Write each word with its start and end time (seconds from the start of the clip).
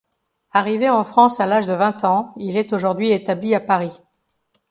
Arrivé 0.51 0.89
en 0.89 1.05
France 1.05 1.39
à 1.39 1.45
l'âge 1.45 1.67
de 1.67 1.73
vingt 1.73 2.03
ans, 2.05 2.33
il 2.37 2.57
est 2.57 2.73
aujourd'hui 2.73 3.11
établi 3.11 3.53
à 3.53 3.59
Paris. 3.59 4.01